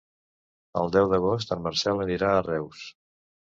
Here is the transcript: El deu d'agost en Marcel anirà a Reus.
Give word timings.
El 0.81 0.89
deu 0.95 1.09
d'agost 1.11 1.53
en 1.57 1.63
Marcel 1.67 2.03
anirà 2.07 2.33
a 2.39 2.43
Reus. 2.51 2.83